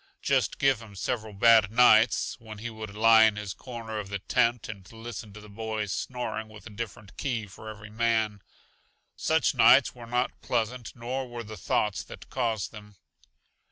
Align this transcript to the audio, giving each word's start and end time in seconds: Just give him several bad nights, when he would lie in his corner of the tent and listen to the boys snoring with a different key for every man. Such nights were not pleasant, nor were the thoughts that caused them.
Just 0.23 0.57
give 0.57 0.81
him 0.81 0.95
several 0.95 1.31
bad 1.33 1.69
nights, 1.71 2.35
when 2.39 2.57
he 2.57 2.71
would 2.71 2.95
lie 2.95 3.21
in 3.25 3.35
his 3.35 3.53
corner 3.53 3.99
of 3.99 4.09
the 4.09 4.17
tent 4.17 4.67
and 4.67 4.91
listen 4.91 5.31
to 5.33 5.39
the 5.39 5.47
boys 5.47 5.91
snoring 5.93 6.49
with 6.49 6.65
a 6.65 6.71
different 6.71 7.15
key 7.17 7.45
for 7.45 7.69
every 7.69 7.91
man. 7.91 8.41
Such 9.15 9.53
nights 9.53 9.93
were 9.93 10.07
not 10.07 10.41
pleasant, 10.41 10.95
nor 10.95 11.27
were 11.27 11.43
the 11.43 11.55
thoughts 11.55 12.01
that 12.05 12.31
caused 12.31 12.71
them. 12.71 12.95